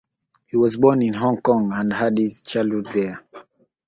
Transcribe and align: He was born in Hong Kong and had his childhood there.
He 0.47 0.57
was 0.57 0.77
born 0.77 1.03
in 1.03 1.13
Hong 1.13 1.37
Kong 1.41 1.71
and 1.75 1.93
had 1.93 2.17
his 2.17 2.41
childhood 2.41 2.87
there. 2.91 3.21